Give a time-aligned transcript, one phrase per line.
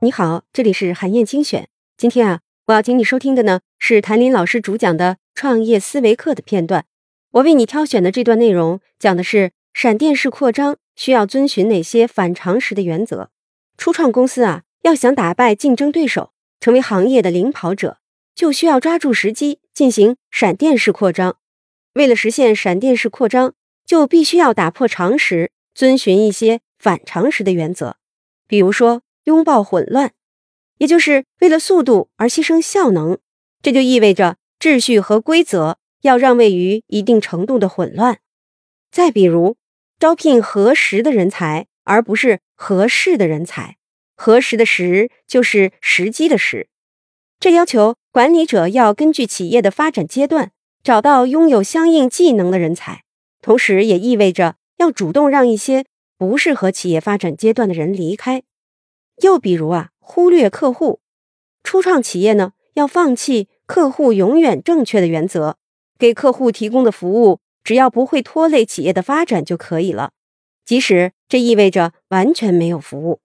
[0.00, 1.68] 你好，这里是韩燕精选。
[1.96, 6.84] 今天啊，我要请你收听的呢是谭林老师主讲的创业思维课的片段。
[7.32, 13.30] 我为你挑选的这段内容讲的是闪电式扩张需要遵循哪些反常识的原则。
[13.76, 17.98] 初创公司啊，要想打败竞争对手，成为行业的领跑者，
[18.34, 21.36] 就需要抓住时机进行闪电式扩张。
[21.94, 23.54] 为了实现闪电式扩张，
[23.84, 27.96] 就必须要打破常识，遵循一些反常识的原则，
[28.46, 29.02] 比如说。
[29.24, 30.12] 拥抱混乱，
[30.78, 33.18] 也就是为了速度而牺牲效能，
[33.60, 38.20] 这就意味着秩序和规则要让位于一定程度的混乱。
[38.90, 39.58] 再比如，
[39.98, 43.76] 招聘合时的人才，而不是合适的人才。
[44.16, 46.70] 合时的时就是时机的时，
[47.38, 50.52] 这要求管理者要根据企业的发展阶段，
[50.82, 53.04] 找到拥有相应技能的人才，
[53.42, 55.84] 同时也意味着要主动让一些
[56.18, 58.42] 不适合企业发展阶段的人离开。
[59.22, 61.00] 又比如啊，忽略客户，
[61.62, 65.56] 初创企业呢要放弃客户永远正确的原则，
[65.98, 70.12] 给客户提供的服务只要不会拖累企业的发展就可以了，
[70.64, 73.20] 即使这意味着完全没有服务。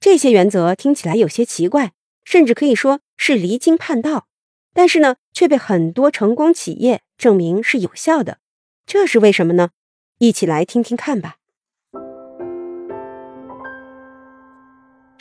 [0.00, 1.92] 这些原则听起来有些奇怪，
[2.24, 4.28] 甚至可以说是离经叛道，
[4.72, 8.38] 但是呢，却被很多成功企业证明是有效的。
[8.86, 9.70] 这是为什么呢？
[10.18, 11.37] 一起来听听看吧。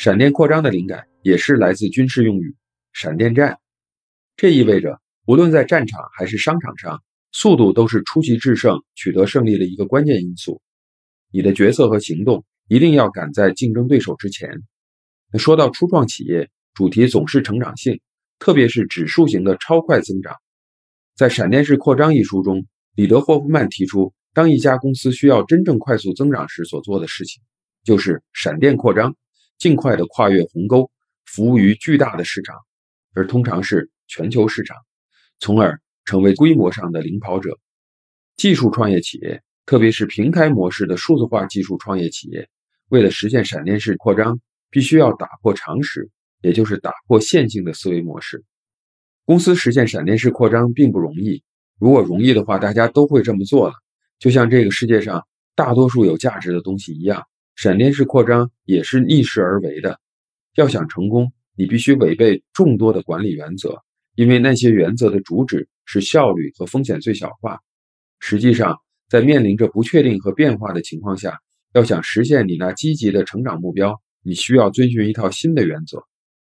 [0.07, 2.55] 闪电扩张的灵感也是来自军事用语
[2.95, 3.57] “闪电战”，
[4.37, 10.61] 这意味着无论在战场还是商场上，速度都是出奇制胜、取得胜利的一个关键因素。
[11.29, 14.49] 你的决策和行动一定要赶在竞争对手之前。
[15.29, 17.99] 那说到初创企业，主题总是成长性，
[18.39, 20.33] 特别是指数型的超快增长。
[21.17, 27.43] 在《闪电式扩张》一书中，彼得霍夫曼提出，当一家公司需要真正快速增长时所做的事情，
[27.83, 29.13] 就是闪电扩张。
[29.57, 30.89] 尽快的跨越鸿沟，
[31.25, 32.55] 服务于巨大的市场，
[33.13, 34.77] 而通常是全球市场，
[35.39, 37.57] 从而成为规模上的领跑者。
[38.35, 42.47] 技术创业企业，特别是平台模式的数字化技术创业企业，
[42.89, 46.09] 为了实现闪电式扩张，必须要打破常识，
[46.41, 48.43] 也就是打破线性的思维模式。
[49.25, 51.43] 公司实现闪电式扩张并不容易，
[51.79, 53.73] 如果容易的话，大家都会这么做了。
[54.19, 57.25] 就像这个世界上大多数有价值的东西一样。
[57.57, 59.99] 闪电式扩张也是逆势而为的。
[60.57, 63.81] 要想成功，你必须违背众多的管理原则，
[64.13, 67.59] 因为那些原则的主旨是效率和风险最小化。
[68.19, 68.77] 实际上，
[69.09, 71.39] 在面临着不确定和变化的情况下，
[71.73, 76.03] 要想实现你那积极的成长目标，你需要遵循一套新的原则。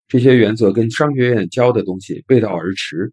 [0.07, 3.11] 这些原则跟商学院教的东西背道而驰，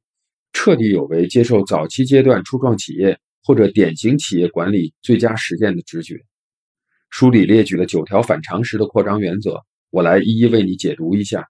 [0.52, 6.16] 彻底有违接受早期阶段初创企业或者典型企业管理最佳实践的直觉。
[7.10, 11.46] 书里列举了九条反常识的扩张原则，我来一一为你解读一下。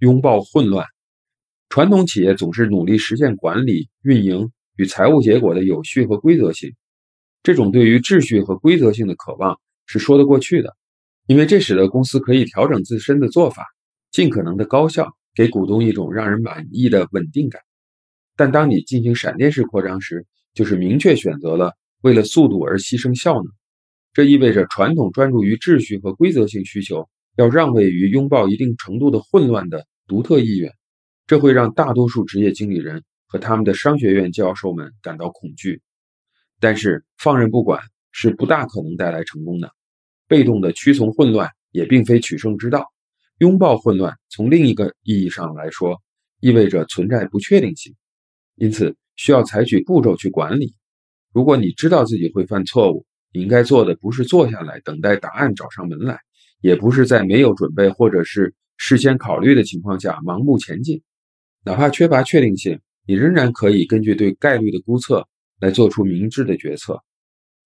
[0.00, 0.86] 拥抱混乱，
[1.68, 6.74] 传统企业总是努力实现管理、运营与财务结果的有序和规则性。
[7.42, 10.74] 这种对于秩序和规则性的渴望是说得过去的，
[11.26, 13.64] 因为这使得公司可以调整自身的做法，
[14.10, 17.62] 尽可能的高效，给股东一种让人满意的稳定感。
[18.36, 23.46] 但当你进行闪电式扩张时，就是明确选择了为了速度而牺牲效能。
[24.14, 30.72] 这意味着传统专注于秩序和规则性需求，要让位于拥抱一定程度的混乱的独特意愿，
[31.26, 35.82] 这会让大多数职业经理人和他们的商学院教授们感到恐惧。
[36.60, 37.82] 但是放任不管
[38.12, 39.72] 是不大可能带来成功的，
[40.28, 42.86] 被动的屈从混乱也并非取胜之道。
[43.38, 46.00] 拥抱混乱，从另一个意义上来说，
[46.38, 47.92] 意味着存在不确定性，
[48.54, 50.76] 因此需要采取步骤去管理。
[51.32, 53.04] 如果你知道自己会犯错误，
[53.34, 56.20] 你应该做的不是坐下来等待答案找上门来，
[56.60, 61.02] 也不是在没有准备或者是事先考虑的情况下盲目前进。
[61.64, 65.26] 哪怕缺乏确定性，你仍然可以根据对概率的估测
[65.58, 67.02] 来做出明智的决策。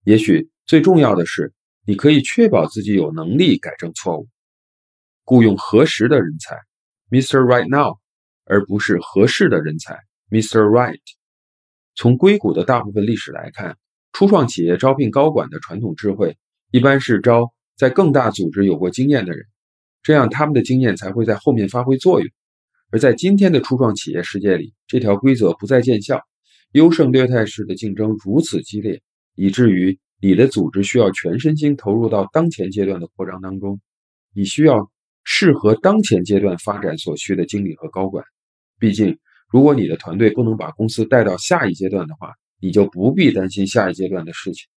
[0.05, 1.53] 也许最重要的是，
[1.85, 4.27] 你可以确保自己有能力改正错误。
[5.23, 6.55] 雇佣合适的人才
[7.11, 7.41] ，Mr.
[7.41, 7.99] Right Now，
[8.45, 9.99] 而不是合适的人才
[10.31, 10.61] ，Mr.
[10.61, 10.97] Right。
[11.93, 13.77] 从硅谷的大部分历史来看。
[14.11, 16.37] 初创企业招聘高管的传统智慧，
[16.71, 19.45] 一般是招在更大组织有过经验的人，
[20.03, 22.29] 这样他们的经验才会在后面发挥作用。
[22.91, 26.21] 而在今天的初创企业世界里，这条规则不再见效，
[26.71, 29.01] 优胜劣汰式的竞争如此激烈，
[29.35, 33.79] 以至于你的组织需要全身心投入到当前阶段的扩张当中。
[34.33, 34.91] 你需要
[35.23, 38.25] 适合当前阶段发展所需的经理和高管。
[38.79, 39.17] 毕竟，
[39.51, 44.67] 如果你的团队不能把公司带到下一阶段的话，你就不必担心下一阶段的事情，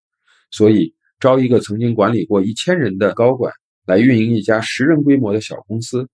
[0.51, 3.53] 所以招一个曾经管理过一千人的高管
[3.87, 6.09] 来运营一家十人规模的小公司，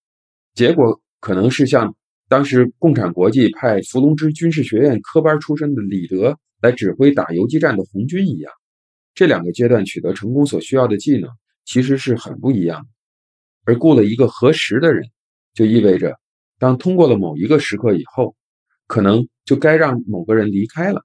[0.54, 1.94] 结果可能是像
[2.28, 8.52] 当时共产国际派伏龙芝军事学院科班出身的李德来指挥打游击战的红军一样。
[9.14, 11.30] 这两个阶段取得成功所需要的技能
[11.64, 12.88] 其实是很不一样的。
[13.64, 15.04] 而雇了一个合时的人，
[15.54, 16.16] 就意味着
[16.58, 18.36] 当通过了某一个时刻以后，
[18.86, 21.04] 可能就该让某个人离开了。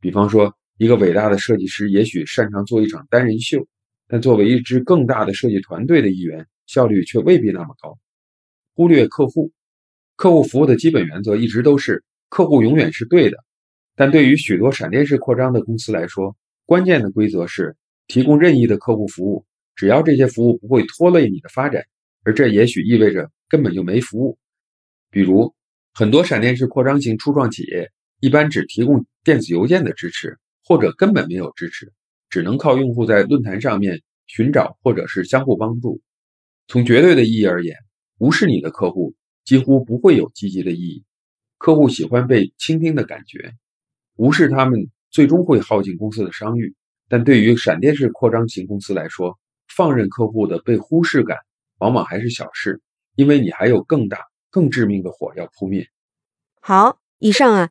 [0.00, 3.66] 比方说，一个伟大的设计师也许擅长做一场单人秀。
[4.10, 7.98] 但作为一支更大的设计团队的一员，效率却未必那么高。
[8.74, 9.52] 忽略客户，
[10.16, 13.36] 客户服务的基本原则一直都是客户永远是对的。
[13.94, 16.34] 但对于许多闪电式扩张的公司来说，
[16.64, 21.84] 关键的规则是提供任意的客户服务，只要这些服务不会拖累你的发展。
[22.24, 24.38] 而这也许意味着根本就没服务。
[25.10, 25.54] 比如，
[25.92, 27.90] 很多闪电式扩张型初创企业
[28.20, 31.92] 一般只提供电子邮件的支持，或者根本没有支持。
[32.30, 36.00] 只能靠用户在论坛上面寻找，或者是相互帮助。
[36.66, 37.76] 从绝对的意义而言，
[38.16, 39.14] 无视你的客户
[39.44, 41.04] 几乎不会有积极的意义。
[41.58, 43.52] 客户喜欢被倾听的感觉，
[44.16, 46.74] 无视他们最终会耗尽公司的商誉。
[47.06, 49.38] 但对于闪电式扩张型公司来说，
[49.68, 51.36] 放任客户的被忽视感
[51.80, 52.80] 往往还是小事，
[53.14, 55.86] 因为你还有更大、更致命的火要扑灭。
[56.62, 57.70] 好，以上啊